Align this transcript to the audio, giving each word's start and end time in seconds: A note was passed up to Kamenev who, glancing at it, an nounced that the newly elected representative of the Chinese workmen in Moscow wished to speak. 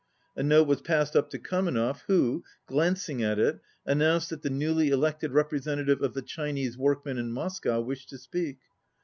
A 0.35 0.41
note 0.41 0.67
was 0.67 0.81
passed 0.81 1.15
up 1.15 1.29
to 1.29 1.37
Kamenev 1.37 2.01
who, 2.07 2.43
glancing 2.65 3.21
at 3.21 3.37
it, 3.37 3.59
an 3.85 3.99
nounced 3.99 4.29
that 4.29 4.41
the 4.41 4.49
newly 4.49 4.89
elected 4.89 5.31
representative 5.31 6.01
of 6.01 6.15
the 6.15 6.23
Chinese 6.23 6.75
workmen 6.75 7.19
in 7.19 7.31
Moscow 7.31 7.79
wished 7.79 8.09
to 8.09 8.17
speak. 8.17 8.57